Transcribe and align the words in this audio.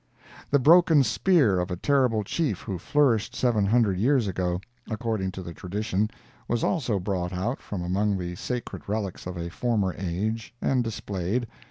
The 0.49 0.57
broken 0.57 1.03
spear 1.03 1.59
of 1.59 1.69
a 1.69 1.75
terrible 1.75 2.23
chief 2.23 2.61
who 2.61 2.79
flourished 2.79 3.35
seven 3.35 3.67
hundred 3.67 3.99
years 3.99 4.27
ago, 4.27 4.59
according 4.89 5.31
to 5.33 5.43
the 5.43 5.53
tradition, 5.53 6.09
was 6.47 6.63
also 6.63 6.97
brought 6.99 7.33
out 7.33 7.61
from 7.61 7.83
among 7.83 8.17
the 8.17 8.33
sacred 8.33 8.89
relics 8.89 9.27
of 9.27 9.37
a 9.37 9.49
former 9.51 9.93
age 9.95 10.55
and 10.59 10.83
displayed. 10.83 11.45